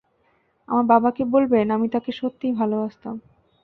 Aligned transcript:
আমার 0.69 0.85
বাবাকে 0.91 1.23
বলবেন 1.33 1.65
আমি 1.75 1.87
তাকে 1.89 2.11
সত্যিই 2.11 2.57
ভালবাসতাম। 2.59 3.15